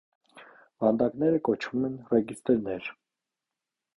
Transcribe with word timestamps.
Վանդակները 0.83 1.41
կոչվում 1.49 1.85
են 1.89 1.99
ռեգիստրներ։ 2.15 2.91